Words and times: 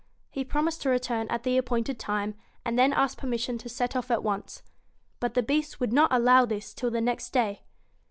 He 0.31 0.43
promised 0.43 0.81
to 0.81 0.89
return 0.89 1.27
at 1.29 1.43
the 1.43 1.59
appointed 1.59 1.99
time, 1.99 2.33
and 2.65 2.75
then 2.75 2.91
asked 2.91 3.19
permission 3.19 3.59
to 3.59 3.69
set 3.69 3.95
off 3.95 4.09
at 4.09 4.23
once. 4.23 4.63
But 5.19 5.35
the 5.35 5.43
Beast 5.43 5.79
would 5.79 5.93
not 5.93 6.11
allow 6.11 6.43
this 6.43 6.73
till 6.73 6.89
the 6.89 7.01
next 7.01 7.29
day. 7.29 7.61